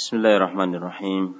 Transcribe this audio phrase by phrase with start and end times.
[0.00, 1.36] Bismillahirrahmanirrahim.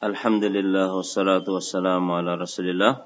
[0.00, 3.04] Alhamdulillah wassalatu wassalamu ala Rasulillah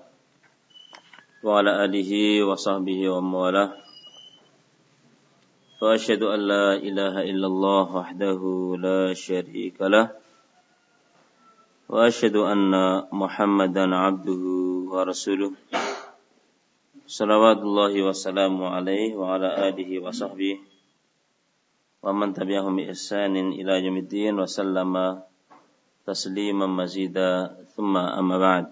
[1.43, 3.75] wa ala alihi wa sahbihi wa mawalah.
[5.83, 10.15] Wa asyhadu an la ilaha illallah wahdahu la syarika lah.
[11.91, 15.51] Wa asyhadu anna Muhammadan abduhu wa rasuluh.
[17.11, 20.15] Salawatullahi wa salamu alaihi wa ala alihi wa
[22.03, 25.23] tabi'ahum bi ihsanin ila yaumiddin wa sallama
[26.03, 28.67] tasliman mazida thumma amma ba'd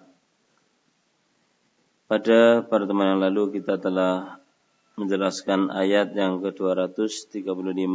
[2.11, 4.43] pada pertemuan yang lalu kita telah
[4.99, 7.95] menjelaskan ayat yang ke-235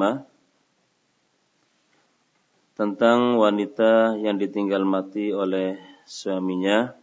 [2.80, 5.76] tentang wanita yang ditinggal mati oleh
[6.08, 6.96] suaminya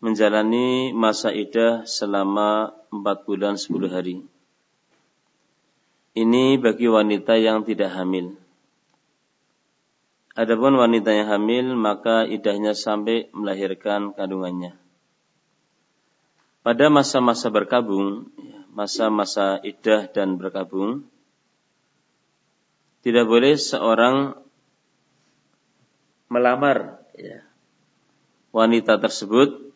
[0.00, 4.37] menjalani masa idah selama 4 bulan 10 hari.
[6.16, 8.36] Ini bagi wanita yang tidak hamil.
[10.38, 14.78] Adapun wanita yang hamil maka idahnya sampai melahirkan kandungannya.
[16.62, 18.30] Pada masa-masa berkabung,
[18.70, 21.02] masa-masa idah dan berkabung,
[23.02, 24.38] tidak boleh seorang
[26.28, 27.42] melamar ya,
[28.52, 29.72] wanita tersebut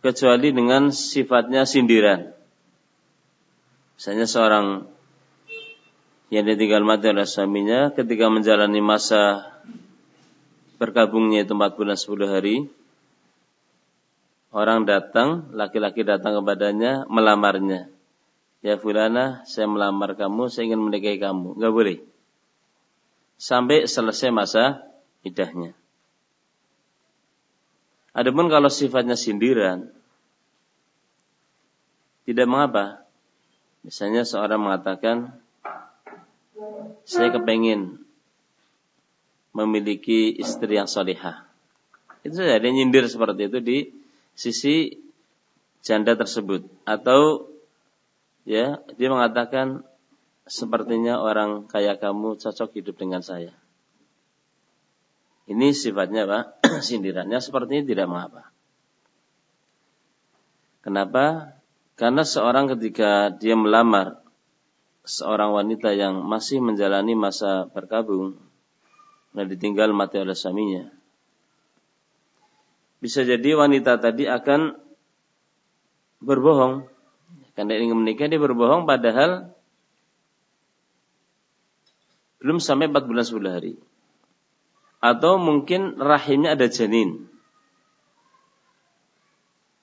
[0.00, 2.35] kecuali dengan sifatnya sindiran.
[3.96, 4.66] Misalnya seorang
[6.28, 9.48] yang ditinggal mati oleh suaminya ketika menjalani masa
[10.76, 12.56] berkabungnya itu 4 bulan 10 hari
[14.56, 17.88] orang datang, laki-laki datang kepadanya melamarnya.
[18.64, 21.60] Ya fulana, saya melamar kamu, saya ingin menikahi kamu.
[21.60, 21.98] Enggak boleh.
[23.36, 24.80] Sampai selesai masa
[25.22, 25.76] idahnya.
[28.16, 29.92] Adapun kalau sifatnya sindiran,
[32.24, 33.05] tidak mengapa.
[33.86, 35.30] Misalnya seorang mengatakan,
[37.06, 38.02] saya kepengen
[39.54, 41.46] memiliki istri yang solihah.
[42.26, 43.78] Itu saja, dia nyindir seperti itu di
[44.34, 44.98] sisi
[45.86, 46.66] janda tersebut.
[46.82, 47.46] Atau
[48.42, 49.86] ya dia mengatakan,
[50.50, 53.54] sepertinya orang kaya kamu cocok hidup dengan saya.
[55.46, 56.44] Ini sifatnya Pak,
[56.86, 58.42] sindirannya sepertinya tidak mengapa.
[60.82, 61.55] Kenapa?
[61.96, 64.20] Karena seorang ketika dia melamar
[65.08, 68.36] seorang wanita yang masih menjalani masa berkabung
[69.32, 70.92] dan ditinggal mati oleh suaminya.
[73.00, 74.76] Bisa jadi wanita tadi akan
[76.20, 76.84] berbohong.
[77.56, 79.56] Karena ingin menikah dia berbohong padahal
[82.44, 83.74] belum sampai 4 bulan 10 hari.
[85.00, 87.24] Atau mungkin rahimnya ada janin.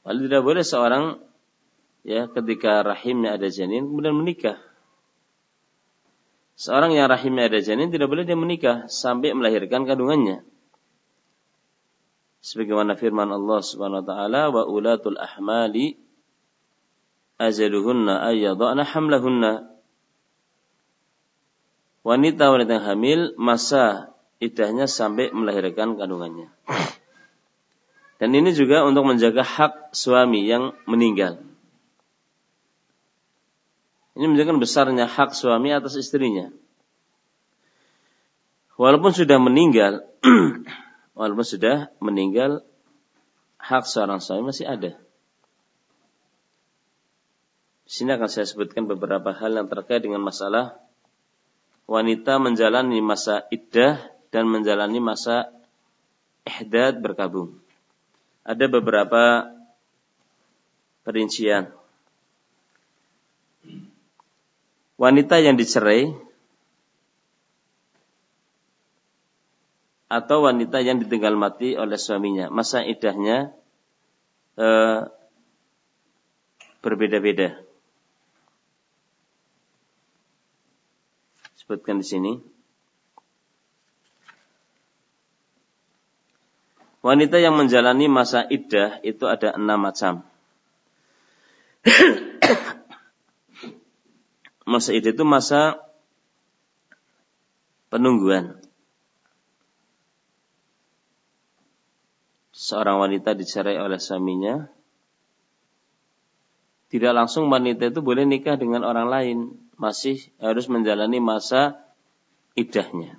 [0.05, 1.03] Lalu tidak boleh seorang
[2.03, 4.59] ya ketika rahimnya ada janin kemudian menikah.
[6.53, 10.45] Seorang yang rahimnya ada janin tidak boleh dia menikah sampai melahirkan kandungannya.
[12.43, 15.97] Sebagaimana firman Allah Subhanahu wa taala wa ulatul ahmali
[17.41, 19.71] ajaluhunna ayyadhana hamlahunna.
[22.03, 24.11] Wanita-wanita yang hamil masa
[24.43, 26.51] idahnya sampai melahirkan kandungannya.
[28.19, 31.52] Dan ini juga untuk menjaga hak suami yang meninggal.
[34.13, 36.53] Ini menunjukkan besarnya hak suami atas istrinya.
[38.77, 40.05] Walaupun sudah meninggal,
[41.17, 42.61] walaupun sudah meninggal,
[43.57, 44.93] hak seorang suami masih ada.
[47.85, 50.77] Di sini akan saya sebutkan beberapa hal yang terkait dengan masalah
[51.85, 54.01] wanita menjalani masa iddah
[54.33, 55.53] dan menjalani masa
[56.45, 57.61] ihdad berkabung.
[58.45, 59.53] Ada beberapa
[61.05, 61.69] perincian
[64.97, 66.13] wanita yang dicerai
[70.13, 73.49] atau wanita yang ditinggal mati oleh suaminya, masa idahnya
[74.61, 75.09] eh,
[76.85, 77.57] berbeda-beda.
[81.57, 82.33] Sebutkan di sini.
[87.03, 90.23] Wanita yang menjalani masa iddah itu ada enam macam.
[94.63, 95.79] Masa itu itu masa
[97.91, 98.57] penungguan.
[102.53, 104.71] Seorang wanita dicerai oleh suaminya,
[106.93, 109.37] tidak langsung wanita itu boleh nikah dengan orang lain,
[109.75, 111.81] masih harus menjalani masa
[112.53, 113.17] idahnya.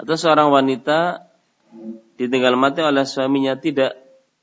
[0.00, 1.28] Atau seorang wanita
[2.16, 3.96] ditinggal mati oleh suaminya tidak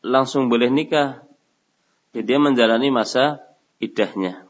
[0.06, 1.26] langsung boleh nikah,
[2.14, 3.42] jadi dia menjalani masa
[3.82, 4.46] idahnya.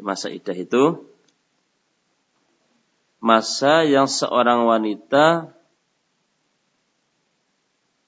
[0.00, 1.04] Masa iddah itu
[3.20, 5.52] masa yang seorang wanita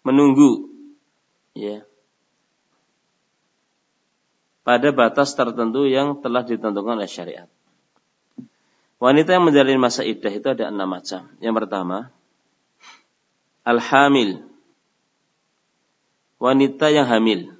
[0.02, 0.72] menunggu
[1.52, 1.84] ya
[4.62, 7.50] pada batas tertentu yang telah ditentukan oleh syariat.
[9.02, 11.26] Wanita yang menjalani masa iddah itu ada enam macam.
[11.42, 12.14] Yang pertama,
[13.66, 14.46] al-hamil.
[16.38, 17.50] Wanita yang hamil.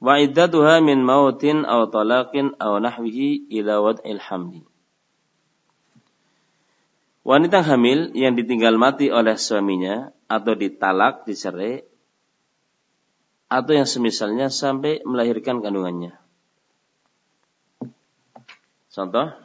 [0.00, 4.64] Wa iddatuha min mautin talaqin aw nahwihi ila wad'il hamli.
[7.20, 11.84] Wanita hamil yang ditinggal mati oleh suaminya atau ditalak, dicerai,
[13.52, 16.16] atau yang semisalnya sampai melahirkan kandungannya.
[18.88, 19.36] Contoh,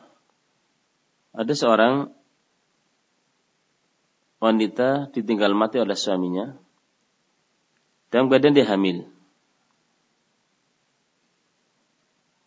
[1.35, 2.15] ada seorang
[4.39, 6.55] wanita ditinggal mati oleh suaminya
[8.07, 9.14] dalam keadaan dia hamil.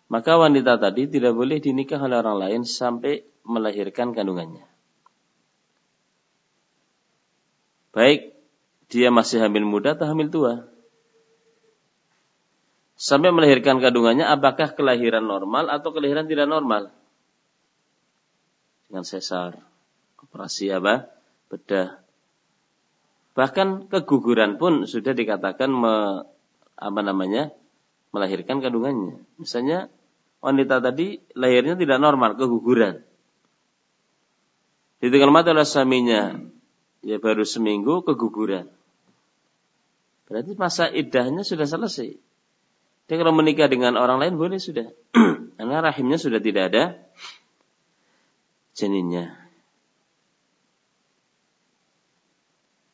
[0.08, 4.64] Maka wanita tadi tidak boleh dinikah oleh orang lain sampai melahirkan kandungannya.
[7.92, 8.32] Baik
[8.88, 10.64] dia masih hamil muda atau hamil tua.
[12.98, 16.90] Sampai melahirkan kandungannya apakah kelahiran normal atau kelahiran tidak normal?
[18.88, 19.60] Dengan sesar,
[20.18, 21.06] operasi apa?
[21.52, 22.00] Bedah.
[23.36, 26.24] Bahkan keguguran pun sudah dikatakan me,
[26.74, 27.52] apa namanya?
[28.08, 29.20] melahirkan kandungannya.
[29.36, 29.92] Misalnya
[30.38, 33.02] wanita tadi lahirnya tidak normal, keguguran.
[34.98, 36.42] Ditinggal mati oleh suaminya,
[37.06, 38.66] ya baru seminggu keguguran.
[40.26, 42.18] Berarti masa idahnya sudah selesai.
[43.08, 44.92] Dia kalau menikah dengan orang lain boleh sudah.
[45.56, 46.84] Karena rahimnya sudah tidak ada
[48.76, 49.32] janinnya.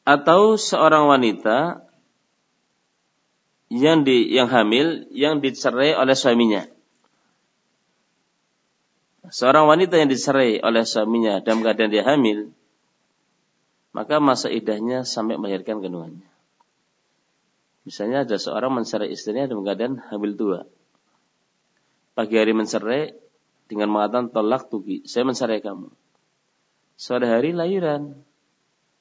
[0.06, 1.82] Atau seorang wanita
[3.72, 6.73] yang di yang hamil yang dicerai oleh suaminya.
[9.32, 12.52] Seorang wanita yang dicerai oleh suaminya dalam keadaan dia hamil,
[13.96, 16.28] maka masa idahnya sampai melahirkan kandungannya.
[17.88, 20.60] Misalnya ada seorang mencerai istrinya dalam keadaan hamil tua.
[22.12, 23.16] Pagi hari mencerai
[23.68, 25.88] dengan mengatakan tolak tuki, saya mencerai kamu.
[27.00, 28.16] Sore hari lahiran.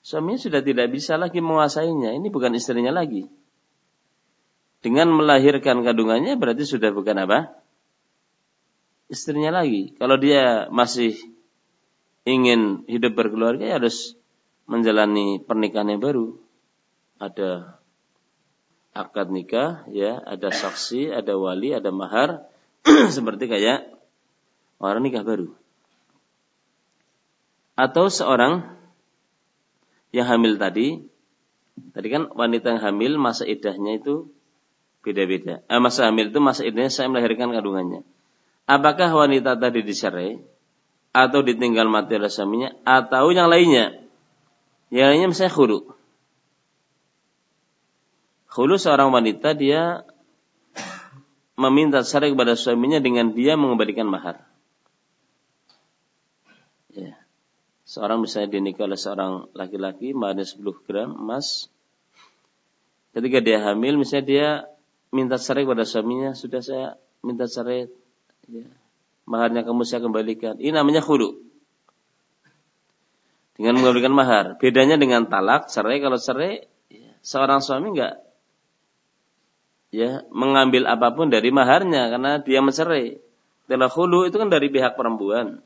[0.03, 2.11] Suaminya sudah tidak bisa lagi menguasainya.
[2.15, 3.27] Ini bukan istrinya lagi.
[4.83, 7.62] Dengan melahirkan kandungannya berarti sudah bukan apa?
[9.13, 9.93] Istrinya lagi.
[10.01, 11.13] Kalau dia masih
[12.25, 14.17] ingin hidup berkeluarga ya harus
[14.65, 16.33] menjalani pernikahan yang baru.
[17.21, 17.77] Ada
[18.93, 22.49] akad nikah, ya, ada saksi, ada wali, ada mahar,
[23.15, 23.85] seperti kayak
[24.81, 25.53] orang nikah baru.
[27.73, 28.69] Atau seorang
[30.13, 31.01] yang hamil tadi,
[31.93, 34.29] tadi kan wanita yang hamil masa idahnya itu
[35.01, 35.65] beda-beda.
[35.65, 38.05] Eh, masa hamil itu masa idahnya saya melahirkan kandungannya.
[38.63, 40.39] Apakah wanita tadi dicerai
[41.11, 43.99] atau ditinggal mati oleh suaminya atau yang lainnya?
[44.87, 45.79] Yang lainnya misalnya khulu.
[48.47, 50.07] Khulu seorang wanita dia
[51.59, 54.45] meminta cerai kepada suaminya dengan dia mengembalikan mahar.
[56.93, 57.17] Ya.
[57.83, 61.67] Seorang misalnya dinikah oleh seorang laki-laki maharnya 10 gram emas.
[63.13, 64.47] Ketika dia hamil misalnya dia
[65.13, 66.87] minta cerai kepada suaminya, sudah saya
[67.21, 67.85] minta cerai
[68.47, 68.67] Ya.
[69.23, 70.59] Maharnya kamu saya kembalikan.
[70.59, 71.39] Ini namanya khulu.
[73.55, 74.45] Dengan mengembalikan mahar.
[74.59, 76.03] Bedanya dengan talak, cerai.
[76.03, 78.23] Kalau cerai, ya, seorang suami enggak
[79.93, 83.21] ya mengambil apa pun dari maharnya karena dia mencerai.
[83.69, 85.61] Telah khulu itu kan dari pihak perempuan.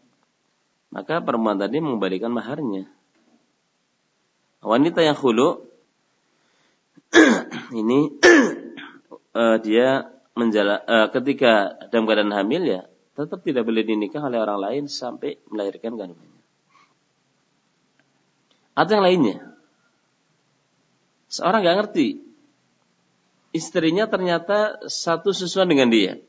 [0.91, 2.91] Maka perempuan tadi mengembalikan maharnya.
[4.59, 5.63] Wanita yang khulu
[7.81, 8.11] ini
[9.31, 12.81] uh, dia menjala, uh, ketika dalam keadaan hamil ya
[13.17, 16.41] tetap tidak boleh dinikah oleh orang lain sampai melahirkan kandungannya.
[18.77, 19.37] Atau yang lainnya.
[21.33, 22.21] Seorang nggak ngerti.
[23.57, 26.21] Istrinya ternyata satu sesuai dengan dia.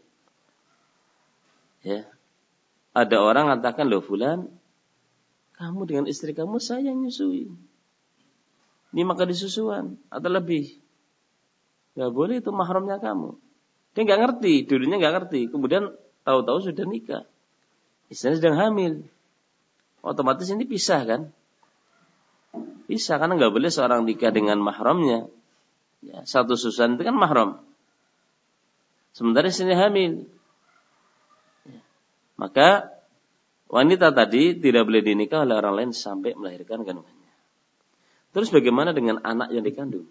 [1.85, 2.09] Ya.
[2.97, 4.49] Ada orang mengatakan, loh fulan,
[5.61, 7.53] kamu dengan istri kamu saya nyusui.
[8.97, 10.81] Ini maka disusuan atau lebih.
[11.99, 13.37] Gak boleh itu mahramnya kamu.
[13.99, 15.51] Dia nggak ngerti, dulunya nggak ngerti.
[15.51, 15.91] Kemudian
[16.23, 17.27] tahu-tahu sudah nikah.
[18.07, 19.03] Istrinya sedang hamil.
[20.07, 21.35] Otomatis ini pisah kan?
[22.87, 25.27] Pisah karena nggak boleh seorang nikah dengan mahramnya.
[26.07, 27.59] Ya, satu susan itu kan mahram.
[29.19, 30.31] Sementara istrinya hamil.
[31.67, 31.83] Ya.
[32.39, 32.95] Maka
[33.67, 37.33] wanita tadi tidak boleh dinikah oleh orang lain sampai melahirkan kandungannya.
[38.31, 40.07] Terus bagaimana dengan anak yang dikandung?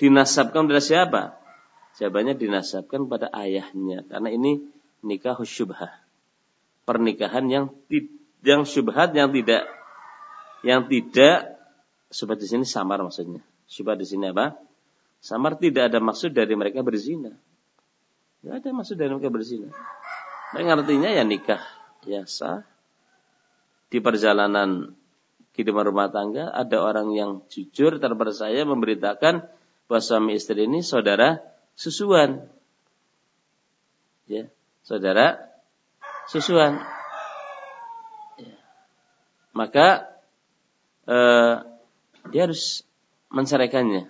[0.00, 1.43] Dinasabkan dari siapa?
[1.94, 4.66] Jawabannya dinasabkan pada ayahnya karena ini
[5.06, 5.94] nikah syubhah.
[6.84, 7.64] Pernikahan yang
[8.42, 9.64] yang syubhat yang tidak
[10.66, 11.54] yang tidak
[12.10, 13.40] syubhat di sini samar maksudnya.
[13.70, 14.58] Syubhat di sini apa?
[15.22, 17.32] Samar tidak ada maksud dari mereka berzina.
[18.42, 19.72] Tidak ada maksud dari mereka berzina.
[20.52, 21.62] Mereka artinya ya nikah
[22.04, 22.66] ya sah
[23.88, 24.92] di perjalanan
[25.54, 29.46] kehidupan rumah tangga ada orang yang jujur terpercaya memberitakan
[29.86, 32.46] bahwa suami istri ini saudara susuan.
[34.24, 34.48] Ya,
[34.82, 35.52] saudara
[36.26, 36.80] susuan.
[38.40, 38.56] Ya.
[39.52, 40.08] Maka
[41.04, 41.54] eh,
[42.32, 42.82] dia harus
[43.28, 44.08] menceraikannya.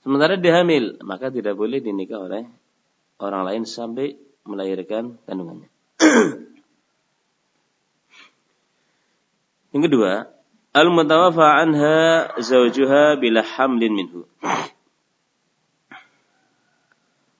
[0.00, 2.48] Sementara dia hamil, maka tidak boleh dinikah oleh
[3.20, 4.16] orang lain sampai
[4.48, 5.68] melahirkan kandungannya.
[9.68, 10.12] Yang kedua,
[10.72, 14.24] al-mutawaffa anha zawjuha bila hamlin minhu.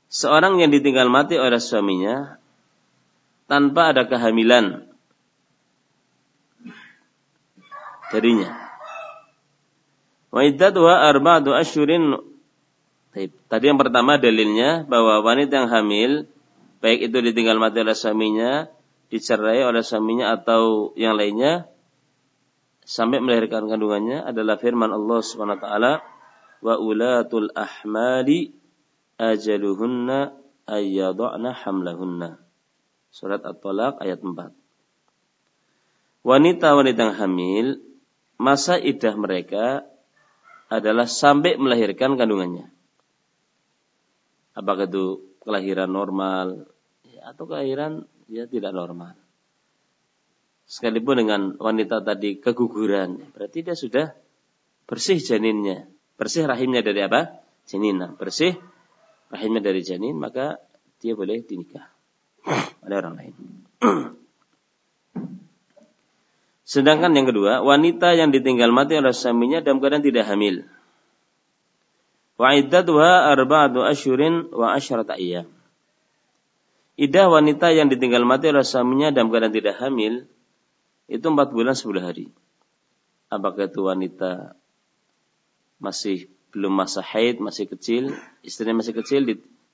[0.09, 2.41] Seorang yang ditinggal mati oleh suaminya
[3.45, 4.89] tanpa ada kehamilan
[8.09, 8.51] darinya.
[10.33, 12.17] Wa arba'atu asyurin.
[13.49, 16.13] Tadi yang pertama dalilnya bahwa wanita yang hamil
[16.79, 18.71] baik itu ditinggal mati oleh suaminya,
[19.11, 21.67] dicerai oleh suaminya atau yang lainnya
[22.89, 25.93] sampai melahirkan kandungannya adalah firman Allah Subhanahu wa taala
[26.65, 28.58] wa ulatul ahmali
[29.19, 30.33] ajaluhunna
[30.65, 32.39] ayyadhna hamlahunna.
[33.11, 34.55] Surat At-Talaq ayat 4.
[36.23, 37.67] Wanita-wanita yang hamil
[38.39, 39.83] masa idah mereka
[40.69, 42.69] adalah sampai melahirkan kandungannya.
[44.53, 46.69] Apakah itu kelahiran normal
[47.07, 49.17] ya, atau kelahiran ya tidak normal
[50.69, 54.13] sekalipun dengan wanita tadi keguguran, berarti dia sudah
[54.85, 55.89] bersih janinnya,
[56.21, 57.41] bersih rahimnya dari apa?
[57.65, 58.05] Janin.
[58.05, 58.61] Nah, bersih
[59.29, 60.61] rahimnya dari janin, maka
[60.99, 61.87] dia boleh dinikah
[62.85, 63.35] oleh orang lain.
[66.69, 70.69] Sedangkan yang kedua, wanita yang ditinggal mati oleh suaminya dalam keadaan tidak hamil.
[72.37, 75.49] Wa iddatuha arba'atu asyurin wa asyrata ayyam.
[77.01, 80.29] Idah wanita yang ditinggal mati oleh suaminya dalam keadaan tidak hamil
[81.09, 82.29] itu empat bulan sepuluh hari.
[83.33, 84.53] Apakah itu wanita
[85.81, 89.25] masih belum masa haid, masih kecil, istrinya masih kecil,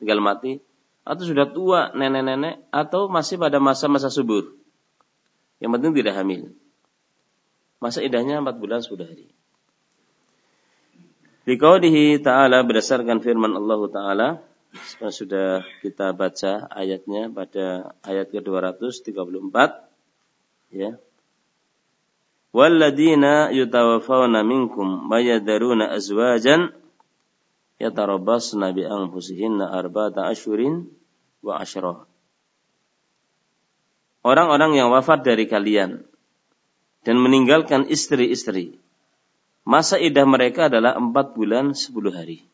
[0.02, 0.58] tinggal mati,
[1.06, 4.56] atau sudah tua, nenek-nenek, atau masih pada masa-masa subur.
[5.62, 6.42] Yang penting tidak hamil.
[7.78, 9.28] Masa idahnya empat bulan sepuluh hari.
[11.44, 14.28] Dikaudihi ta'ala berdasarkan firman Allah ta'ala
[15.12, 19.56] sudah kita baca ayatnya pada ayat ke-234
[20.74, 20.98] ya
[22.54, 26.70] Walladina yutawafawna minkum mayadaruna azwajan
[27.82, 29.74] yatarabbasna bi anfusihinna
[30.30, 30.86] asyurin
[31.42, 31.58] wa.
[34.22, 36.06] Orang-orang yang wafat dari kalian
[37.02, 38.78] dan meninggalkan istri-istri.
[39.66, 42.46] Masa idah mereka adalah empat bulan sepuluh hari.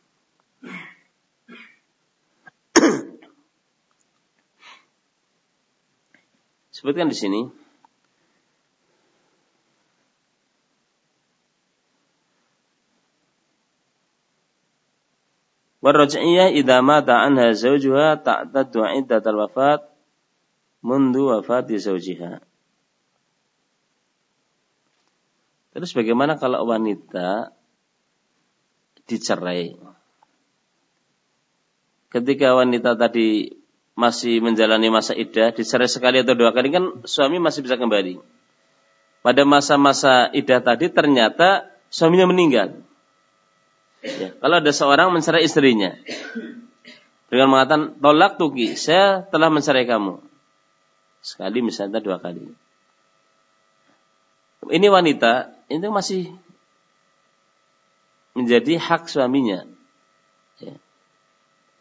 [6.73, 7.60] Sebutkan di sini
[15.81, 19.81] Warraj'iyah idza mata anha zawjuha ta'taddu iddatal wafat
[20.85, 22.45] mundu wafati zawjiha.
[25.71, 27.57] Terus bagaimana kalau wanita
[29.09, 29.79] dicerai?
[32.11, 33.55] Ketika wanita tadi
[33.95, 38.19] masih menjalani masa iddah, dicerai sekali atau dua kali kan suami masih bisa kembali.
[39.21, 42.83] Pada masa-masa iddah tadi ternyata suaminya meninggal.
[44.01, 45.93] Ya, kalau ada seorang mencerai istrinya
[47.29, 50.19] dengan mengatakan tolak tuki, saya telah mencerai kamu.
[51.21, 52.49] Sekali misalnya dua kali.
[54.73, 56.33] Ini wanita itu masih
[58.33, 59.69] menjadi hak suaminya.
[60.59, 60.75] Ya.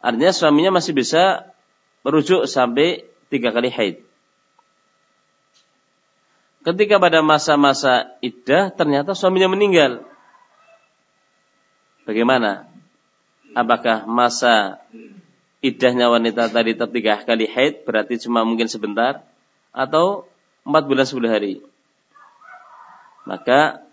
[0.04, 1.50] Artinya suaminya masih bisa
[2.04, 3.96] merujuk sampai tiga kali haid.
[6.60, 10.04] Ketika pada masa-masa iddah ternyata suaminya meninggal.
[12.08, 12.70] Bagaimana?
[13.52, 14.78] Apakah masa
[15.60, 19.26] idahnya wanita tadi tertiga kali haid berarti cuma mungkin sebentar
[19.74, 20.24] atau
[20.62, 21.60] empat bulan sepuluh hari?
[23.26, 23.84] Maka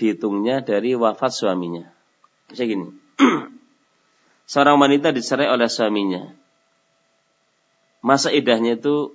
[0.00, 1.86] dihitungnya dari wafat suaminya.
[2.50, 2.86] Misalnya gini,
[4.50, 6.34] seorang wanita dicerai oleh suaminya.
[8.04, 9.14] Masa idahnya itu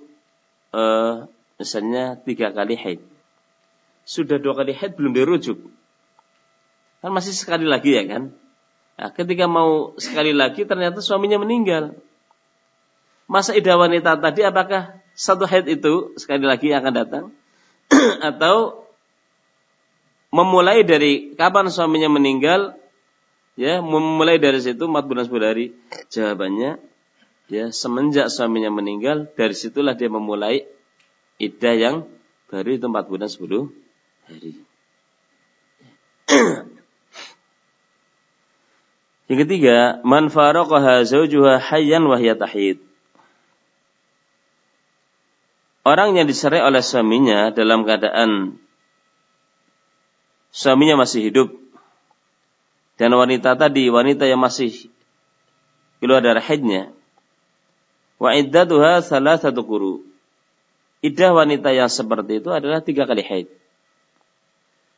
[0.74, 1.28] eh,
[1.60, 3.00] misalnya tiga kali haid.
[4.02, 5.60] Sudah dua kali haid belum dirujuk.
[7.00, 8.36] Kan masih sekali lagi ya kan?
[9.00, 11.96] Nah, ketika mau sekali lagi ternyata suaminya meninggal.
[13.24, 17.24] Masa idah wanita tadi apakah satu haid itu sekali lagi akan datang?
[18.28, 18.84] Atau
[20.28, 22.76] memulai dari kapan suaminya meninggal
[23.58, 25.66] ya memulai dari situ 4 bulan 10 hari
[26.06, 26.78] jawabannya
[27.50, 30.70] ya semenjak suaminya meninggal dari situlah dia memulai
[31.42, 31.96] iddah yang
[32.46, 33.74] baru itu 4 bulan 10
[34.30, 34.52] hari
[39.30, 42.82] yang ketiga man faraqaha zawjuha hayyan wa hiya tahid.
[45.86, 48.58] Orang yang dicerai oleh suaminya dalam keadaan
[50.50, 51.48] suaminya masih hidup
[52.98, 54.90] dan wanita tadi wanita yang masih
[56.02, 56.90] keluar darah haidnya.
[58.18, 60.02] Wa iddatuha salah satu guru
[61.06, 63.46] iddah wanita yang seperti itu adalah tiga kali haid.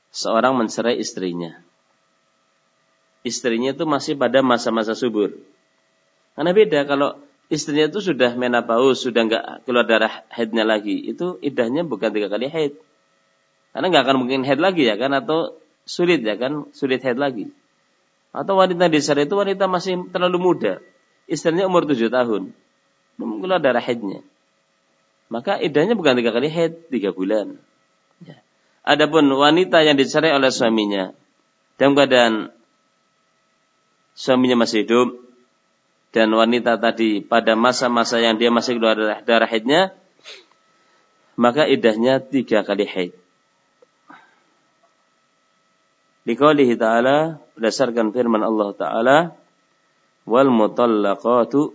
[0.09, 1.61] Seorang mencerai istrinya
[3.23, 5.35] istrinya itu masih pada masa-masa subur
[6.39, 7.19] karena beda kalau
[7.51, 12.51] istrinya itu sudah menopause sudah nggak keluar darah haidnya lagi itu iddahnya bukan tiga kali
[12.51, 12.75] haid
[13.73, 17.51] karena nggak akan mungkin head lagi ya kan atau sulit ya kan, sulit head lagi.
[18.33, 20.81] Atau wanita di sana itu wanita masih terlalu muda.
[21.29, 22.53] Istrinya umur tujuh tahun.
[23.21, 24.25] Belum keluar darah headnya.
[25.29, 27.57] Maka idahnya bukan tiga kali head, tiga bulan.
[28.25, 28.41] Ya.
[28.85, 31.13] Adapun wanita yang dicerai oleh suaminya
[31.77, 32.53] dalam keadaan
[34.13, 35.09] suaminya masih hidup
[36.13, 39.97] dan wanita tadi pada masa-masa yang dia masih keluar darah, darah haidnya
[41.37, 43.13] maka idahnya tiga kali haid.
[46.23, 49.19] Liqaulihi ta'ala berdasarkan firman Allah Ta'ala
[50.23, 51.75] wal mutallaqatu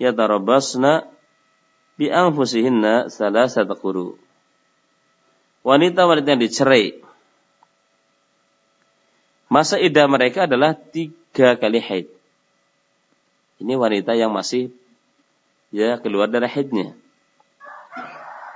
[0.00, 1.04] yatarabbasna
[2.00, 4.16] bi anfusihinna salasata quru.
[5.60, 7.03] Wanita-wanita yang dicerai
[9.54, 12.10] masa idah mereka adalah tiga kali haid.
[13.62, 14.74] Ini wanita yang masih
[15.70, 16.98] ya keluar darah haidnya.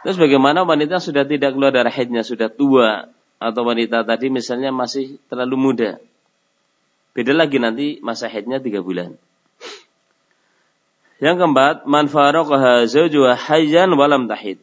[0.03, 3.07] Terus bagaimana wanita sudah tidak keluar darah haidnya, sudah tua,
[3.39, 5.91] atau wanita tadi misalnya masih terlalu muda.
[7.15, 9.15] Beda lagi nanti masa haidnya tiga bulan.
[11.23, 14.59] Yang keempat, man faraqaha zawjuha hayyan walam tahid.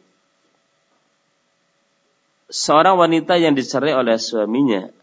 [2.52, 4.95] Seorang wanita yang dicerai oleh suaminya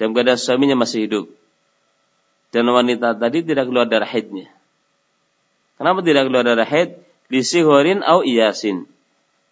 [0.00, 1.26] dan keadaan suaminya masih hidup.
[2.52, 4.52] Dan wanita tadi tidak keluar darah haidnya.
[5.80, 7.00] Kenapa tidak keluar darah haid?
[7.32, 8.84] Lisihorin au iyasin.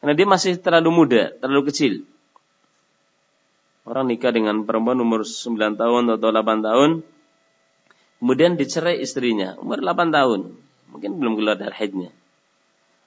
[0.04, 1.94] Karena dia masih terlalu muda, terlalu kecil.
[3.88, 6.90] Orang nikah dengan perempuan umur 9 tahun atau 8 tahun.
[8.20, 9.56] Kemudian dicerai istrinya.
[9.56, 10.52] Umur 8 tahun.
[10.92, 12.12] Mungkin belum keluar dari haidnya.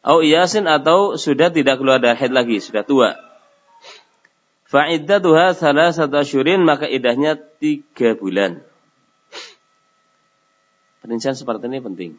[0.01, 2.57] Au iyasin atau sudah tidak keluar dari haid lagi.
[2.57, 3.13] Sudah tua.
[4.73, 6.65] Fa'iddatuha salah satu asyurin.
[6.65, 8.65] Maka idahnya 3 bulan.
[11.05, 12.11] Perincian seperti ini penting.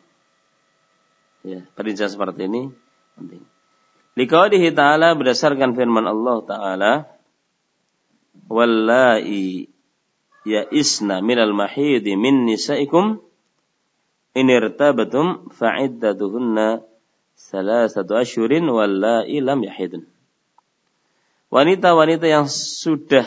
[1.42, 2.70] Ya, perincian seperti ini
[3.18, 3.42] penting.
[4.14, 6.92] Liqaulihi ta'ala berdasarkan firman Allah ta'ala
[8.46, 9.66] wallai
[10.46, 13.18] ya'isna minal mahidi min nisaikum
[14.38, 16.84] in irtabatum fa'iddatuhunna
[17.34, 20.06] salasatu asyurin wallai lam yahidun.
[21.54, 23.22] Wanita-wanita yang sudah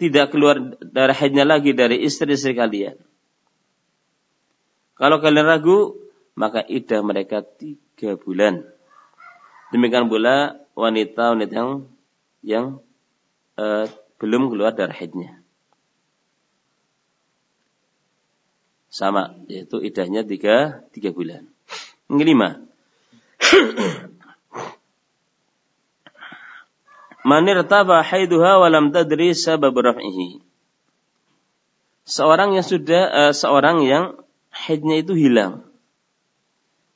[0.00, 2.96] tidak keluar darah haidnya lagi dari istri-istri kalian.
[4.96, 5.92] Kalau kalian ragu,
[6.32, 8.64] maka idah mereka tiga bulan.
[9.76, 11.70] Demikian pula wanita-wanita yang
[12.40, 12.66] yang
[13.60, 13.84] uh,
[14.16, 15.36] belum keluar darah haidnya.
[18.88, 21.44] Sama, yaitu idahnya tiga, tiga bulan.
[22.08, 22.67] Yang kelima.
[27.28, 30.40] Manir taba haiduha walam tadri sabab raf'ihi.
[32.08, 34.16] Seorang yang sudah, uh, seorang yang
[34.48, 35.68] haidnya itu hilang.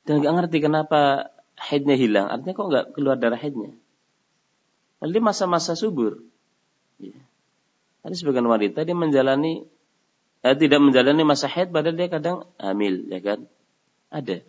[0.09, 2.33] Dan nggak ngerti kenapa haidnya hilang.
[2.33, 3.77] Artinya kok nggak keluar darah haidnya?
[5.05, 6.23] Lalu masa-masa subur.
[6.97, 7.13] Ya.
[8.03, 9.63] Ada sebagian wanita dia menjalani
[10.43, 13.39] eh, tidak menjalani masa haid padahal dia kadang hamil, ya kan?
[14.09, 14.43] Ada.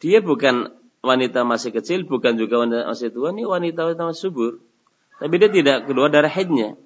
[0.00, 0.72] Dia bukan
[1.04, 4.52] wanita masih kecil, bukan juga wanita masih tua, ini wanita wanita masih subur.
[5.20, 6.76] Tapi dia tidak keluar darah haidnya.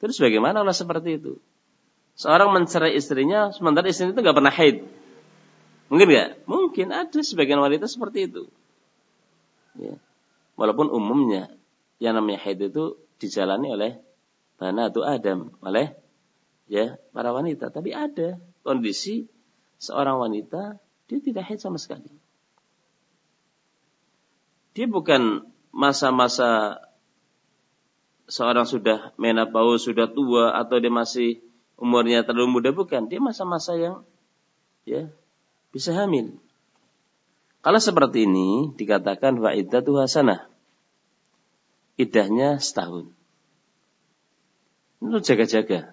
[0.00, 1.36] Terus bagaimana Allah seperti itu?
[2.16, 4.84] Seorang mencerai istrinya, sementara istrinya itu nggak pernah haid.
[5.92, 6.30] Mungkin nggak?
[6.48, 8.48] Mungkin ada sebagian wanita seperti itu.
[9.76, 9.96] Ya.
[10.56, 11.52] Walaupun umumnya
[12.00, 13.92] yang namanya haid itu dijalani oleh
[14.62, 15.92] atau Adam, oleh
[16.70, 17.68] ya para wanita.
[17.68, 19.26] Tapi ada kondisi
[19.82, 20.78] seorang wanita
[21.12, 22.08] dia tidak haid sama sekali.
[24.72, 26.80] Dia bukan masa-masa
[28.24, 31.44] seorang sudah menopause, sudah tua atau dia masih
[31.76, 34.08] umurnya terlalu muda bukan, dia masa-masa yang
[34.88, 35.12] ya
[35.68, 36.40] bisa hamil.
[37.60, 40.48] Kalau seperti ini dikatakan wa iddatu hasanah.
[42.00, 43.12] Idahnya setahun.
[45.04, 45.92] Itu jaga-jaga.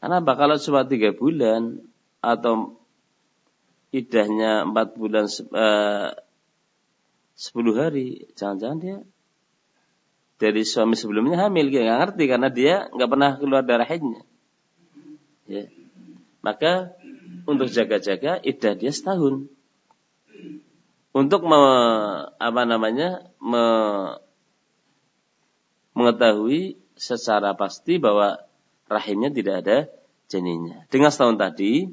[0.00, 0.32] Karena apa?
[0.34, 1.84] Kalau cuma tiga bulan
[2.24, 2.77] atau
[3.94, 6.10] idahnya empat bulan eh,
[7.38, 8.96] sepuluh hari, jangan-jangan dia
[10.38, 14.22] dari suami sebelumnya hamil, dia nggak ngerti karena dia nggak pernah keluar darah haidnya.
[15.50, 15.66] Ya.
[16.44, 16.94] Maka
[17.48, 19.50] untuk jaga-jaga idah dia setahun
[21.18, 21.60] untuk me,
[22.38, 23.64] apa namanya me,
[25.98, 28.38] mengetahui secara pasti bahwa
[28.86, 29.78] rahimnya tidak ada
[30.30, 30.86] janinnya.
[30.92, 31.90] Dengan setahun tadi,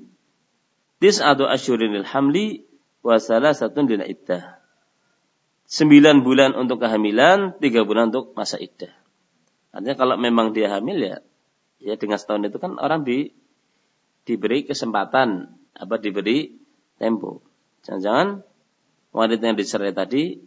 [1.06, 2.66] tis atau asyurinil hamli
[3.06, 4.58] wasalah satu dina iddah.
[5.70, 8.90] Sembilan bulan untuk kehamilan, tiga bulan untuk masa iddah.
[9.70, 11.22] Artinya kalau memang dia hamil ya,
[11.78, 13.30] ya dengan setahun itu kan orang di
[14.26, 16.58] diberi kesempatan apa diberi
[16.98, 17.46] tempo.
[17.86, 18.42] Jangan-jangan
[19.14, 20.42] wanita yang dicerai tadi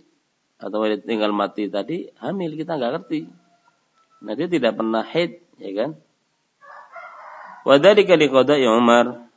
[0.58, 3.30] atau wanita tinggal mati tadi hamil kita nggak ngerti.
[4.26, 5.90] Nah dia tidak pernah haid, ya kan?
[7.62, 9.27] Wadhalika liqada'i Umar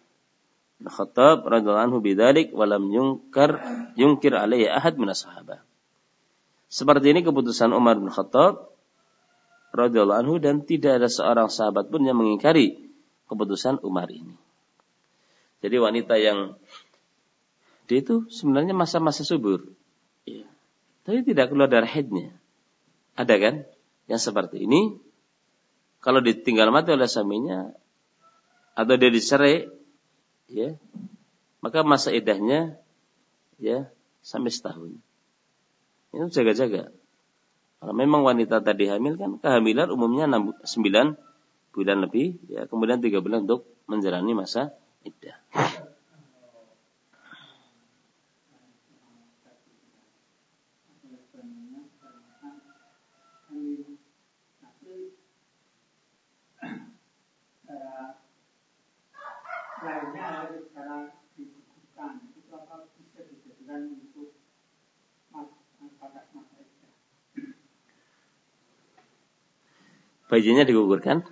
[0.87, 3.61] Khattab radhiyallahu anhu bidzalik walam yungkar
[3.99, 5.61] yungkir alaihi ahad min sahabat.
[6.71, 8.71] Seperti ini keputusan Umar bin Khattab
[9.75, 12.91] radhiyallahu anhu dan tidak ada seorang sahabat pun yang mengingkari
[13.27, 14.35] keputusan Umar ini.
[15.61, 16.57] Jadi wanita yang
[17.91, 19.67] dia itu sebenarnya masa-masa subur.
[20.23, 20.47] Ya.
[21.03, 22.31] Tapi tidak keluar darah haidnya.
[23.19, 23.55] Ada kan?
[24.07, 24.95] Yang seperti ini.
[25.99, 27.67] Kalau ditinggal mati oleh suaminya.
[28.79, 29.80] Atau dia dicerai.
[30.51, 30.75] Ya.
[31.63, 32.75] Maka masa idahnya.
[33.57, 33.87] Ya.
[34.21, 34.99] Sampai setahun.
[36.11, 36.91] Itu jaga-jaga.
[37.81, 39.39] Kalau memang wanita tadi hamil kan.
[39.39, 41.15] Kehamilan umumnya 6, 9
[41.71, 42.37] bulan lebih.
[42.51, 42.67] Ya.
[42.67, 44.75] Kemudian 3 bulan untuk menjalani masa
[45.07, 45.39] idah.
[70.31, 71.27] Bayinya digugurkan?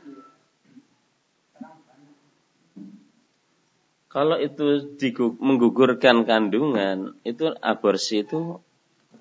[4.09, 4.99] Kalau itu
[5.39, 8.59] menggugurkan kandungan, itu aborsi itu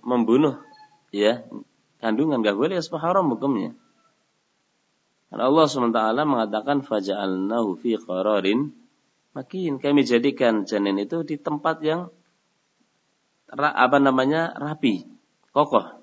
[0.03, 0.59] membunuh
[1.15, 1.45] ya
[2.03, 3.77] kandungan gak boleh asbah haram hukumnya.
[5.29, 8.73] Karena Allah SWT mengatakan faja'alnahu fi qararin
[9.37, 12.09] makin kami jadikan janin itu di tempat yang
[13.53, 15.05] apa namanya rapi,
[15.53, 15.98] kokoh.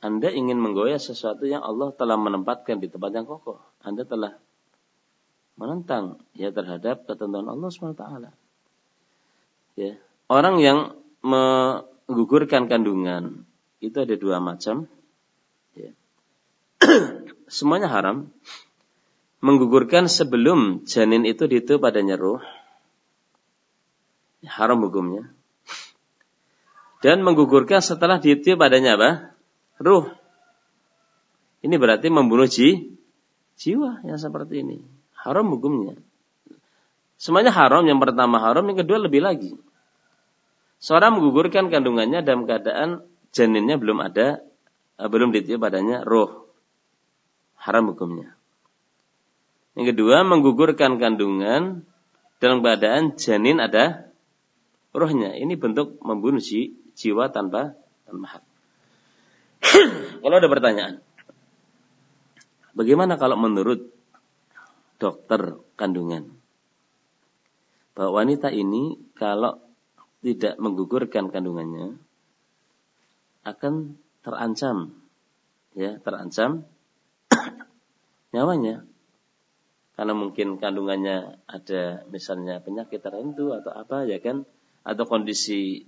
[0.00, 3.60] Anda ingin menggoyah sesuatu yang Allah telah menempatkan di tempat yang kokoh.
[3.84, 4.40] Anda telah
[5.60, 8.04] menentang ya terhadap ketentuan Allah SWT.
[9.76, 10.00] Ya.
[10.32, 13.44] Orang yang menggugurkan kandungan
[13.84, 14.88] itu ada dua macam.
[15.76, 15.92] Ya.
[17.52, 18.32] Semuanya haram.
[19.40, 22.44] Menggugurkan sebelum janin itu ditu padanya ruh.
[24.40, 25.32] Ya, haram hukumnya.
[27.00, 29.32] Dan menggugurkan setelah ditu padanya apa?
[29.80, 30.06] Ruh.
[31.60, 32.96] Ini berarti membunuh ji,
[33.56, 34.80] jiwa yang seperti ini.
[35.16, 35.96] Haram hukumnya.
[37.20, 39.52] Semuanya haram, yang pertama haram, yang kedua lebih lagi.
[40.80, 43.04] Seorang menggugurkan kandungannya dalam keadaan
[43.36, 44.40] janinnya belum ada,
[44.96, 46.48] eh, belum ditiup padanya roh.
[47.60, 48.32] Haram hukumnya.
[49.76, 51.84] Yang kedua, menggugurkan kandungan
[52.40, 54.08] dalam keadaan janin ada
[54.96, 55.36] rohnya.
[55.36, 57.76] Ini bentuk membunuh jiwa tanpa
[58.08, 58.49] tanpa hak.
[60.24, 61.04] kalau ada pertanyaan,
[62.72, 63.92] bagaimana kalau menurut
[65.00, 66.32] dokter kandungan?
[67.96, 69.60] Bahwa wanita ini kalau
[70.20, 71.96] tidak menggugurkan kandungannya
[73.44, 74.92] akan terancam
[75.72, 76.68] ya terancam
[78.36, 78.84] nyawanya.
[79.96, 84.48] Karena mungkin kandungannya ada misalnya penyakit tertentu atau apa ya kan?
[84.80, 85.84] Atau kondisi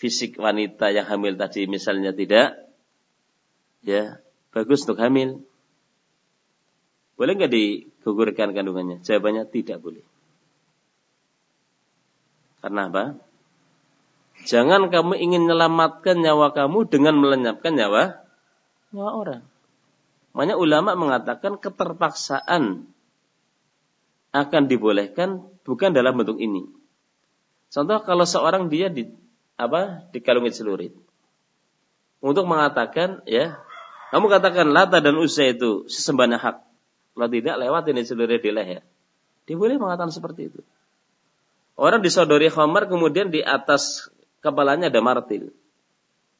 [0.00, 2.65] fisik wanita yang hamil tadi misalnya tidak
[3.86, 4.18] ya
[4.50, 5.40] bagus untuk hamil.
[7.16, 9.00] Boleh nggak digugurkan kandungannya?
[9.00, 10.04] Jawabannya tidak boleh.
[12.60, 13.04] Karena apa?
[14.44, 18.20] Jangan kamu ingin menyelamatkan nyawa kamu dengan melenyapkan nyawa
[18.92, 19.42] nyawa orang.
[20.36, 22.84] Makanya ulama mengatakan keterpaksaan
[24.36, 26.68] akan dibolehkan bukan dalam bentuk ini.
[27.72, 29.08] Contoh kalau seorang dia di
[29.56, 30.92] apa dikalungin celurit
[32.20, 33.56] untuk mengatakan ya
[34.14, 36.56] Kamu katakan Lata dan Uzza itu sesembahan hak.
[37.16, 38.82] Kalau tidak lewat ini seluruh di leher.
[39.46, 40.60] Dia boleh mengatakan seperti itu.
[41.76, 44.08] Orang disodori khamar kemudian di atas
[44.44, 45.50] kepalanya ada martil.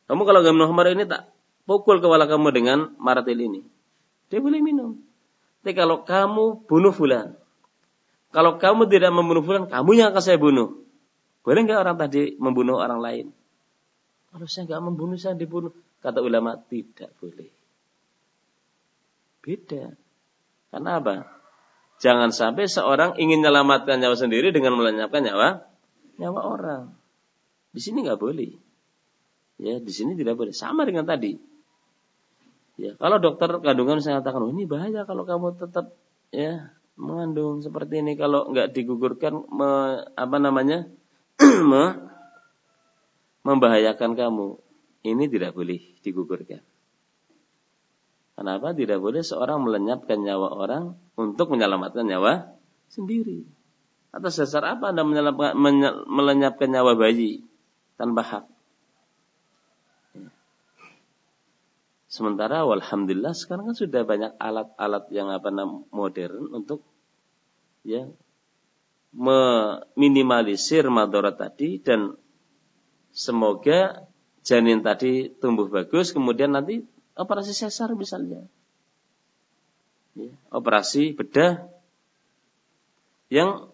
[0.07, 1.33] Kamu kalau gak minum khamar ini tak
[1.67, 3.61] pukul kepala kamu dengan martil ini.
[4.31, 5.01] Dia boleh minum.
[5.65, 7.35] Tapi kalau kamu bunuh fulan.
[8.31, 10.79] Kalau kamu tidak membunuh fulan, kamu yang akan saya bunuh.
[11.43, 13.27] Boleh nggak orang tadi membunuh orang lain?
[14.31, 15.73] Kalau saya nggak membunuh, saya dibunuh.
[16.05, 17.56] Kata ulama, tidak boleh.
[19.47, 19.95] Beda.
[20.75, 21.15] Karena apa?
[22.03, 25.65] Jangan sampai seorang ingin menyelamatkan nyawa sendiri dengan melenyapkan nyawa
[26.19, 26.83] nyawa orang.
[27.73, 28.53] Di sini nggak boleh.
[29.57, 30.53] Ya, di sini tidak boleh.
[30.53, 31.37] Sama dengan tadi.
[32.77, 35.97] Ya, kalau dokter kandungan saya katakan, oh, ini bahaya kalau kamu tetap
[36.29, 40.85] ya mengandung seperti ini kalau nggak digugurkan me, apa namanya
[43.47, 44.61] membahayakan kamu.
[45.07, 46.61] Ini tidak boleh digugurkan.
[48.37, 50.85] Kenapa tidak boleh seorang melenyapkan nyawa orang
[51.17, 52.53] untuk menyelamatkan nyawa
[52.93, 53.49] sendiri?
[54.13, 55.09] Atas dasar apa Anda
[56.05, 57.41] melenyapkan nyawa bayi
[57.97, 58.45] tanpa hak?
[62.13, 65.53] Sementara alhamdulillah sekarang kan sudah banyak alat-alat yang apa
[65.93, 66.85] modern untuk
[67.85, 68.09] ya
[69.17, 72.17] meminimalisir madarat tadi dan
[73.17, 74.05] semoga
[74.45, 76.85] janin tadi tumbuh bagus kemudian nanti
[77.17, 78.45] operasi sesar misalnya.
[80.17, 81.69] Ya, operasi bedah
[83.29, 83.69] yang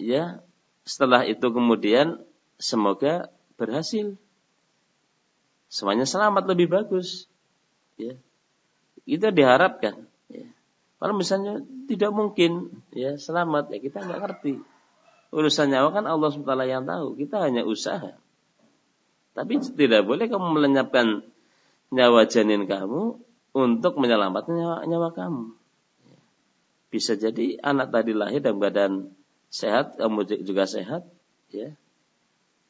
[0.00, 0.42] ya
[0.88, 2.22] setelah itu kemudian
[2.56, 3.30] semoga
[3.60, 4.16] berhasil.
[5.70, 7.30] Semuanya selamat lebih bagus.
[7.94, 8.18] Ya
[9.10, 10.06] kita diharapkan.
[10.30, 10.46] Ya.
[11.02, 14.54] kalau misalnya tidak mungkin ya selamat ya kita nggak ngerti.
[15.30, 17.18] Urusan nyawa kan Allah SWT yang tahu.
[17.18, 18.14] Kita hanya usaha.
[19.34, 21.22] Tapi tidak boleh kamu melenyapkan
[21.90, 23.18] nyawa janin kamu
[23.50, 25.58] untuk menyelamatkan nyawa, nyawa kamu.
[26.90, 28.92] Bisa jadi anak tadi lahir dalam badan
[29.50, 31.06] sehat, kamu juga sehat,
[31.50, 31.74] ya.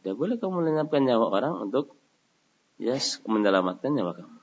[0.00, 1.96] Tidak boleh kamu melenyapkan nyawa orang untuk
[2.80, 2.96] ya
[3.28, 4.40] menyelamatkan nyawa kamu.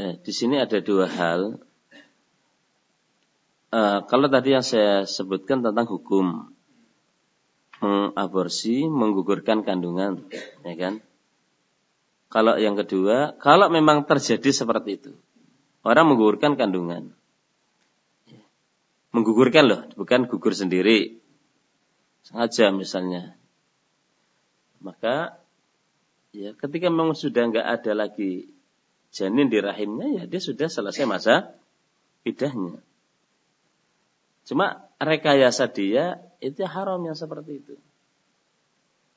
[0.00, 1.62] Eh, di sini ada dua hal.
[3.70, 6.50] Uh, kalau tadi yang saya sebutkan tentang hukum
[7.78, 10.26] mengaborsi, menggugurkan kandungan,
[10.66, 10.94] ya kan?
[12.26, 15.12] Kalau yang kedua, kalau memang terjadi seperti itu,
[15.86, 17.14] orang menggugurkan kandungan,
[19.14, 21.22] menggugurkan loh, bukan gugur sendiri,
[22.26, 23.38] sengaja misalnya,
[24.82, 25.39] maka
[26.30, 28.50] ya ketika memang sudah nggak ada lagi
[29.10, 31.34] janin di rahimnya ya dia sudah selesai masa
[32.22, 32.78] idahnya.
[34.46, 37.74] Cuma rekayasa dia itu haram yang seperti itu.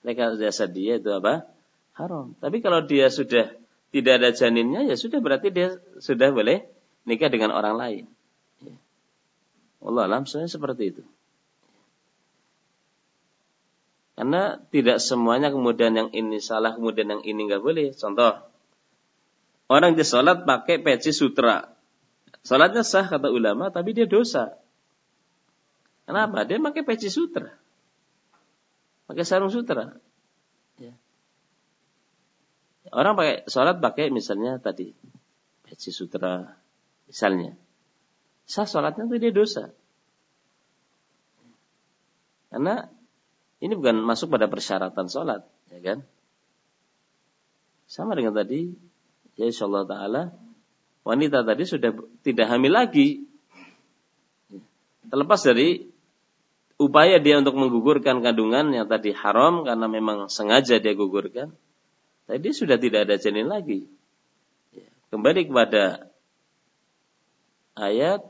[0.03, 1.47] Rekayasa dia itu apa?
[1.95, 2.35] Haram.
[2.41, 3.53] Tapi kalau dia sudah
[3.93, 6.65] tidak ada janinnya ya sudah berarti dia sudah boleh
[7.05, 8.05] nikah dengan orang lain.
[8.65, 8.75] Ya.
[9.85, 11.03] Allah alam seperti itu.
[14.13, 17.97] Karena tidak semuanya kemudian yang ini salah, kemudian yang ini nggak boleh.
[17.97, 18.45] Contoh,
[19.73, 21.65] orang di sholat pakai peci sutra.
[22.45, 24.53] Sholatnya sah kata ulama, tapi dia dosa.
[26.05, 26.45] Kenapa?
[26.45, 27.57] Dia pakai peci sutra.
[29.09, 29.97] Pakai sarung sutra.
[30.77, 30.93] Ya.
[32.93, 34.93] Orang pakai sholat pakai misalnya tadi
[35.65, 36.53] peci sutra,
[37.09, 37.57] misalnya.
[38.45, 39.73] Sah sholatnya itu dia dosa.
[42.53, 42.85] Karena
[43.63, 46.03] ini bukan masuk pada persyaratan sholat, ya kan?
[47.87, 48.75] Sama dengan tadi,
[49.39, 50.21] ya insya Allah Taala,
[51.07, 51.95] wanita tadi sudah
[52.27, 53.23] tidak hamil lagi.
[55.07, 55.87] Terlepas dari
[56.75, 61.55] upaya dia untuk menggugurkan kandungan yang tadi haram karena memang sengaja dia gugurkan,
[62.27, 63.87] tadi sudah tidak ada janin lagi.
[64.75, 66.11] Ya, kembali kepada
[67.79, 68.27] ayat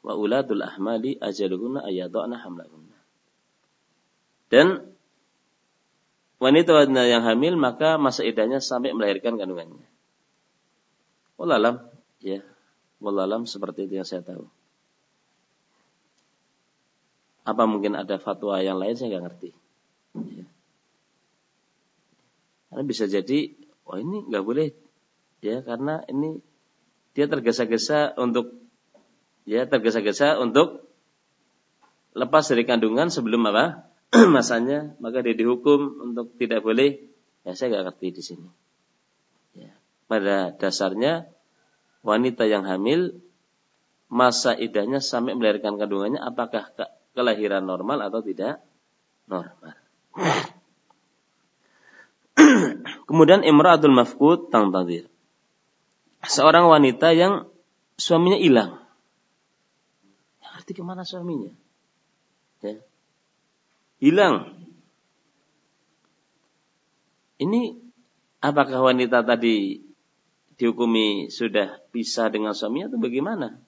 [0.00, 2.81] wa ulatul ahmali ajaluhunna ayadana hamlahunna.
[4.52, 4.84] Dan
[6.36, 9.88] wanita-wanita yang hamil maka masa idahnya sampai melahirkan kandungannya.
[11.40, 11.80] Wallalam,
[12.20, 12.44] ya,
[13.00, 14.44] wallalam seperti itu yang saya tahu.
[17.48, 19.50] Apa mungkin ada fatwa yang lain saya nggak ngerti.
[20.20, 20.46] Ya.
[22.68, 23.56] Karena bisa jadi,
[23.88, 24.76] oh ini nggak boleh,
[25.40, 26.44] ya karena ini
[27.16, 28.52] dia tergesa-gesa untuk,
[29.48, 30.84] ya tergesa-gesa untuk
[32.12, 33.91] lepas dari kandungan sebelum apa?
[34.36, 37.00] masanya maka dia dihukum untuk tidak boleh
[37.42, 38.48] ya saya nggak ngerti di sini
[39.56, 39.72] ya.
[40.06, 41.26] pada dasarnya
[42.04, 43.18] wanita yang hamil
[44.12, 46.68] masa idahnya sampai melahirkan kandungannya apakah
[47.16, 48.60] kelahiran normal atau tidak
[49.24, 49.72] normal.
[53.08, 55.08] Kemudian imra'atul mafqud tangtadir.
[56.22, 57.48] Seorang wanita yang
[57.96, 58.80] suaminya hilang.
[60.52, 61.50] Arti ke mana suaminya?
[62.60, 62.76] Ya.
[64.02, 64.50] Hilang.
[67.38, 67.78] Ini
[68.42, 69.78] apakah wanita tadi
[70.58, 73.62] dihukumi sudah pisah dengan suaminya atau bagaimana?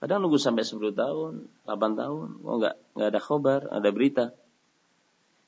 [0.00, 1.32] Kadang nunggu sampai 10 tahun,
[1.68, 4.24] 8 tahun, oh enggak, enggak ada khabar, ada berita.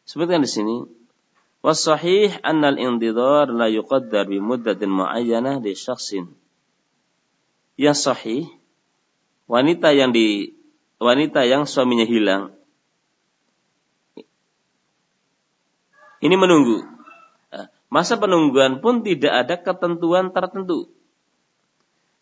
[0.04, 0.84] Sebutkan di sini,
[1.64, 6.28] wasahih annal intidhar la yuqaddar bi muddatin muayyanah di syakhsin.
[7.80, 8.44] Yang sahih,
[9.48, 10.52] wanita yang di
[11.00, 12.56] wanita yang suaminya hilang
[16.20, 16.96] ini menunggu.
[17.86, 20.90] Masa penungguan pun tidak ada ketentuan tertentu.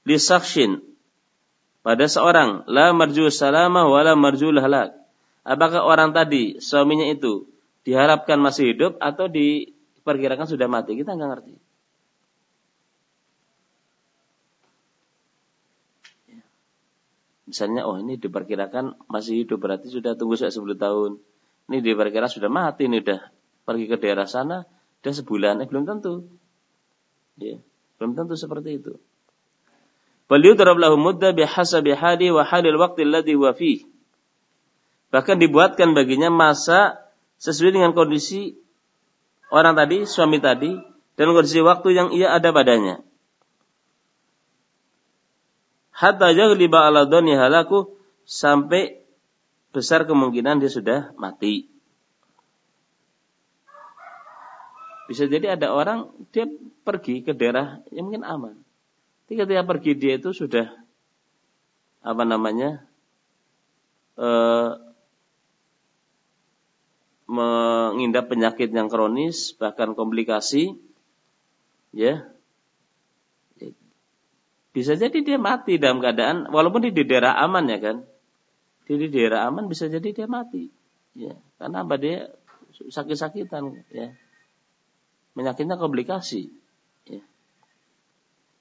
[0.04, 0.84] Lisakshin
[1.80, 4.92] pada seorang la marju salama wala marju halak.
[5.44, 7.48] Apakah orang tadi suaminya itu
[7.84, 10.96] diharapkan masih hidup atau diperkirakan sudah mati?
[10.96, 11.54] Kita nggak ngerti.
[17.44, 21.20] Misalnya, oh ini diperkirakan masih hidup berarti sudah tunggu saya 10 tahun.
[21.70, 23.20] Ini diperkirakan sudah mati, ini udah
[23.64, 24.68] pergi ke daerah sana,
[25.00, 26.28] udah sebulan, eh belum tentu.
[27.40, 27.58] Ya,
[27.98, 29.00] belum tentu seperti itu.
[30.30, 33.52] Falyudrab lahu mudda bihasabi hali wa halil waqti alladhi wa.
[35.12, 37.04] Bahkan dibuatkan baginya masa
[37.38, 38.56] sesuai dengan kondisi
[39.52, 40.74] orang tadi, suami tadi,
[41.14, 43.04] dan kondisi waktu yang ia ada padanya.
[45.94, 47.94] Hatta yaghliba ala dhani halaku
[48.26, 49.04] sampai
[49.70, 51.73] besar kemungkinan dia sudah mati.
[55.04, 56.48] Bisa jadi ada orang dia
[56.84, 58.56] pergi ke daerah yang mungkin aman.
[59.24, 60.68] Ketika pergi dia itu sudah
[62.04, 62.84] apa namanya
[64.16, 64.28] e,
[67.28, 70.76] mengindap penyakit yang kronis bahkan komplikasi
[71.92, 72.24] ya.
[74.74, 77.96] Bisa jadi dia mati dalam keadaan walaupun di daerah aman ya kan.
[78.88, 80.72] Di daerah aman bisa jadi dia mati
[81.12, 81.36] ya.
[81.60, 81.94] Karena apa?
[82.00, 82.32] Dia
[82.74, 84.10] sakit-sakitan ya
[85.34, 86.50] penyakitnya komplikasi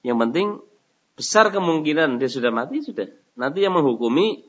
[0.03, 0.59] yang penting
[1.15, 3.07] besar kemungkinan dia sudah mati sudah.
[3.39, 4.45] Nanti yang menghukumi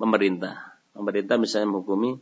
[0.00, 0.80] pemerintah.
[0.96, 2.16] Pemerintah misalnya menghukumi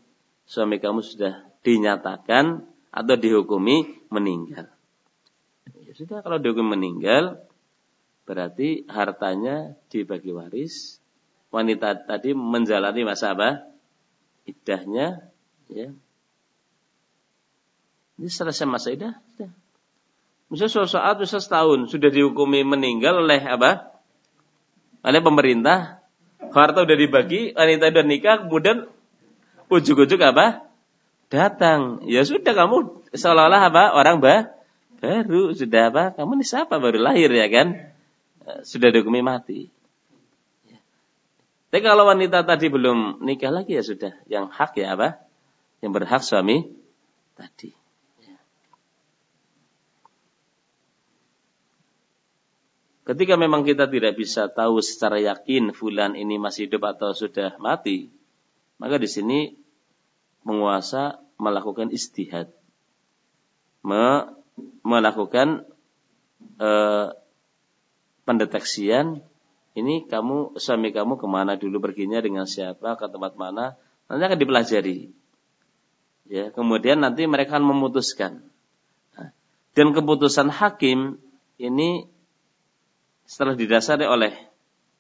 [0.45, 4.69] suami kamu sudah dinyatakan atau dihukumi meninggal.
[5.87, 7.39] Ya sudah kalau dihukumi meninggal
[8.27, 10.99] berarti hartanya dibagi waris.
[11.55, 13.63] Wanita tadi menjalani masa apa?
[14.43, 15.31] Idahnya
[15.71, 15.95] ya.
[18.15, 19.51] Ini selesai masa idah, sudah
[20.53, 23.91] Misalnya suatu saat, bisa setahun, sudah dihukumi meninggal oleh apa?
[25.03, 26.05] Oleh pemerintah.
[26.55, 28.87] Harta udah dibagi, wanita udah nikah, kemudian
[29.73, 30.69] ujuk-ujuk apa?
[31.33, 32.07] Datang.
[32.07, 33.85] Ya sudah kamu seolah-olah apa?
[33.99, 34.55] Orang bah,
[35.03, 35.51] baru.
[35.57, 36.15] Sudah apa?
[36.15, 36.79] Kamu ini siapa?
[36.79, 37.91] Baru lahir ya kan?
[38.63, 39.73] Sudah dihukumi mati.
[41.73, 44.15] Tapi kalau wanita tadi belum nikah lagi ya sudah.
[44.31, 45.19] Yang hak ya apa?
[45.83, 46.71] Yang berhak suami
[47.35, 47.84] tadi.
[53.05, 58.09] Ketika memang kita tidak bisa tahu secara yakin fulan ini masih hidup atau sudah mati,
[58.81, 59.53] maka di sini
[60.41, 62.49] penguasa melakukan istihad,
[63.85, 64.33] Me,
[64.81, 65.69] melakukan
[66.57, 66.71] e,
[68.25, 69.21] pendeteksian.
[69.75, 73.77] Ini kamu suami kamu ke mana dulu perginya dengan siapa ke tempat mana
[74.09, 75.13] nanti akan dipelajari.
[76.25, 78.41] Ya, kemudian nanti mereka akan memutuskan.
[79.13, 79.29] Nah,
[79.77, 81.21] dan keputusan hakim
[81.61, 82.09] ini
[83.25, 84.33] setelah didasari oleh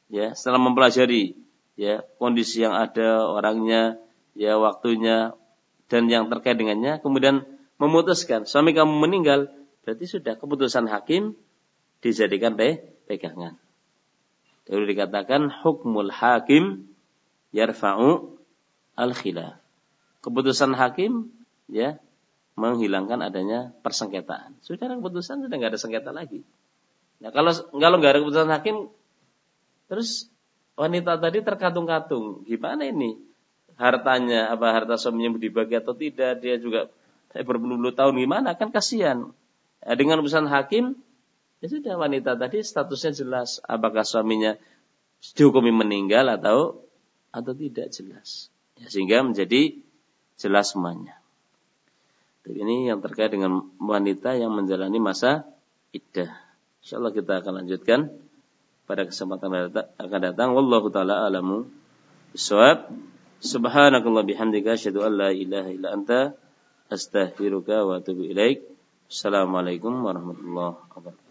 [0.09, 1.37] ya setelah mempelajari
[1.77, 4.01] ya kondisi yang ada orangnya
[4.37, 5.37] ya waktunya
[5.89, 7.45] dan yang terkait dengannya kemudian
[7.77, 9.53] memutuskan suami kamu meninggal
[9.85, 11.37] berarti sudah keputusan hakim
[12.01, 13.57] dijadikan pe pegangan.
[14.68, 16.89] Lalu dikatakan hukmul hakim
[17.53, 18.41] yarfa'u
[18.97, 19.61] al khilaf.
[20.25, 21.29] Keputusan hakim
[21.68, 22.01] ya
[22.57, 24.57] menghilangkan adanya persengketaan.
[24.64, 26.41] Sudah keputusan sudah nggak ada sengketa lagi.
[27.23, 28.77] Nah kalau kalau nggak ada keputusan hakim,
[29.87, 30.31] terus
[30.75, 33.19] wanita tadi terkatung-katung, gimana ini?
[33.75, 36.39] Hartanya apa harta suaminya dibagi atau tidak?
[36.39, 36.87] Dia juga
[37.35, 38.55] berpuluh-puluh tahun gimana?
[38.55, 39.35] Kan kasihan.
[39.83, 40.95] Nah, dengan keputusan hakim,
[41.59, 43.59] ya sudah wanita tadi statusnya jelas.
[43.67, 44.55] Apakah suaminya
[45.35, 46.85] dihukumi meninggal atau
[47.35, 48.53] atau tidak jelas.
[48.79, 49.75] Ya, sehingga menjadi
[50.39, 51.19] jelas semuanya.
[52.45, 55.49] Ini yang terkait dengan wanita yang menjalani masa
[55.97, 56.43] iddah.
[56.85, 58.12] Insyaallah kita akan lanjutkan
[58.85, 60.53] pada kesempatan akan datang.
[60.53, 61.64] Wallahu taala alamu
[62.37, 62.93] bisawab.
[63.41, 66.37] Subhanakallah bihamdika asyhadu an la ilaha illa anta
[66.93, 68.68] astaghfiruka wa atubu ilaik.
[69.09, 71.24] Assalamualaikum warahmatullahi wabarakatuh.